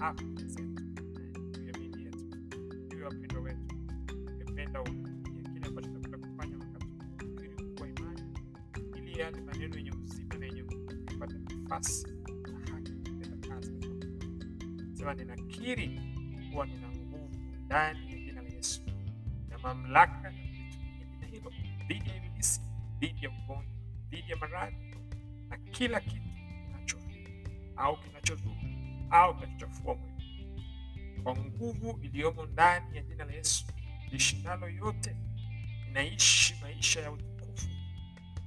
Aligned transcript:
afya 0.00 0.46
zetu 0.46 0.82
wapendwa 3.04 3.40
wetu. 3.42 3.74
ungependa 4.32 4.82
ufikirie 4.82 5.42
kile 5.52 5.66
ambacho 5.66 5.88
tunakwenda 5.88 6.18
kufanya 6.28 6.58
wakati 6.58 6.86
ili 7.44 7.74
kuwa 7.74 7.88
imani, 7.88 8.22
ili 8.96 9.18
yale 9.20 9.40
maneno 9.40 9.76
yenye 9.76 9.90
uzima 9.92 10.34
na 10.34 10.46
yenye 10.46 10.62
kupata 10.62 11.34
nafasi 11.38 12.06
na 12.52 12.72
haki 12.74 12.92
kutenda 12.92 13.48
kazi. 13.48 13.72
Sema, 14.94 15.14
ninakiri 15.14 16.00
kuwa 16.52 16.66
nina 16.66 16.88
nguvu 16.88 17.30
ndani 17.64 18.12
ya 18.12 18.18
jina 18.18 18.42
la 18.42 18.48
Yesu. 18.48 18.82
Na 19.48 19.58
mamlaka 19.58 20.30
na 21.20 21.26
hilo 21.26 21.52
dhidi 21.88 22.10
ya 22.10 22.16
ibilisi, 22.16 22.60
dhidi 23.00 23.24
ya 23.24 23.30
ugonjwa, 23.30 23.72
dhidi 24.10 24.30
ya 24.30 24.36
maradhi 24.36 24.76
na 25.48 25.56
kila 25.58 26.00
kitu 26.00 26.22
kinacho 26.66 26.98
au 27.76 27.96
kinachodhuru 28.00 28.56
au 29.10 29.34
kinachochafua 29.38 29.94
mwili. 29.94 30.62
Kwa 31.22 31.36
nguvu 31.36 31.98
iliyomo 32.02 32.46
ndani 32.46 32.96
ya 32.96 33.02
jina 33.02 33.24
la 33.24 33.32
Yesu 33.32 33.64
lishindalo 34.12 34.68
yote, 34.68 35.16
inaishi 35.88 36.54
maisha 36.62 37.00
ya 37.00 37.12
utukufu, 37.12 37.68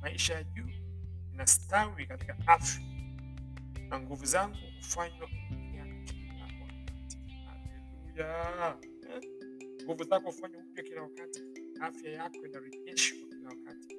maisha 0.00 0.34
ya 0.34 0.44
juu, 0.44 0.70
inastawi 1.34 2.06
katika 2.06 2.36
afya 2.46 2.80
na 3.88 4.00
nguvu 4.00 4.24
zangu 4.24 4.56
hufanywa. 4.76 5.28
Haleluya! 8.16 8.76
Nguvu 9.84 10.04
zako 10.04 10.26
hufanywa 10.26 10.60
upya 10.62 10.84
kila 10.84 11.02
wakati, 11.02 11.40
afya 11.80 12.12
yako 12.12 12.36
inarejeshwa 12.46 13.18
kila 13.28 13.48
wakati, 13.48 13.96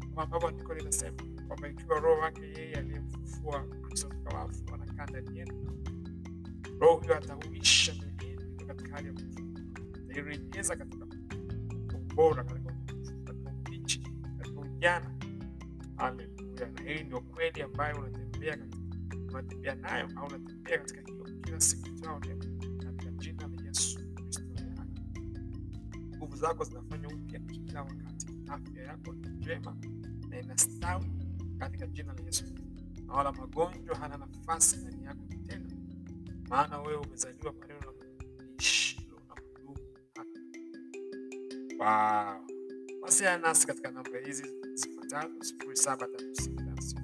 kama 0.00 0.22
ambavyo 0.22 0.48
andiko 0.48 0.74
linasema 0.74 1.22
kwamba 1.48 1.68
ikiwa 1.68 2.00
roho 2.00 2.20
wake 2.20 2.42
yeye 2.42 2.74
aliyemfufua 2.74 3.21
roho 6.82 6.96
huyo 6.96 7.20
iliyo 7.20 8.66
katika 8.66 8.96
hali 8.96 9.06
ya 9.08 9.14
atairejeza 10.10 10.76
katika 10.76 11.06
ubora, 11.96 12.44
katika 12.44 13.50
ubichi, 13.50 14.02
katika 14.38 14.60
ujana. 14.60 15.14
Haleluya! 15.96 16.70
Na 16.84 16.90
hii 16.92 17.04
ndio 17.04 17.20
kweli 17.20 17.62
ambayo 17.62 17.96
unatembea 17.98 18.58
unatembea 19.28 19.74
nayo 19.74 20.08
au 20.16 20.26
unatembea 20.26 20.78
katika 20.78 21.00
hiyo 21.00 21.24
kila 21.44 21.60
siku 21.60 21.88
itwao 21.88 22.20
katika 22.20 23.10
jina 23.10 23.46
la 23.48 23.66
Yesu 23.66 24.00
Kristo. 24.14 24.42
Nguvu 26.16 26.36
zako 26.36 26.64
zinafanya 26.64 27.08
upya 27.08 27.40
kila 27.40 27.82
wakati, 27.82 28.26
afya 28.48 28.82
yako 28.82 29.12
ni 29.12 29.28
njema 29.28 29.76
na 30.28 30.40
inastawi 30.40 31.06
katika 31.58 31.86
jina 31.86 32.12
la 32.14 32.22
Yesu 32.24 32.44
na 33.06 33.12
wala 33.14 33.32
magonjwa 33.32 33.96
hana 33.96 34.16
nafasi 34.16 34.76
ndani 34.76 35.04
yako 35.04 35.20
tena, 35.46 35.68
maana 36.52 36.78
wewe 36.80 36.96
umezaliwa 36.96 37.52
kwa 37.52 37.66
neno 37.66 37.92
na. 41.78 42.40
Wasiliana 43.02 43.48
nasi 43.48 43.66
katika 43.66 43.90
namba 43.90 44.18
hizi 44.18 44.44
zifuatazo: 44.74 45.42
sifuri 45.42 45.76
saba 45.76 46.06
tatu 46.06 46.34
sita 46.34 46.62
tisa 46.74 47.00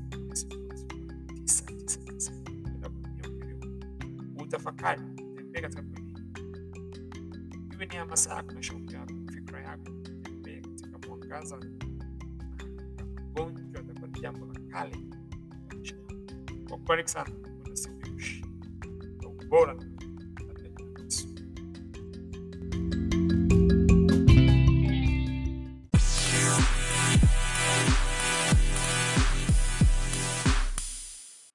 tisa 1.45 2.01
tisa. 2.03 2.33
Utafakari, 4.39 5.03
tembee 5.37 5.61
katika 5.61 5.83
kweli. 5.83 6.15
Iwe 7.75 7.87
ni 7.87 7.97
hamasa 7.97 8.35
yako 8.35 8.53
na 8.53 8.63
shauku 8.63 8.93
yako, 8.93 9.13
fikra 9.33 9.61
yako, 9.63 9.91
tembee 10.23 10.61
katika 10.61 10.99
mwangaza 11.09 11.57
wa 11.57 11.63
magonjwa 13.35 13.81
yatakuwa 13.81 14.09
ni 14.09 14.21
jambo 14.21 14.47
la 14.47 14.61
kale. 14.73 14.97
Kwa 16.69 16.79
kubariki 16.79 17.11
sana, 17.11 17.31
Buona. 19.51 19.88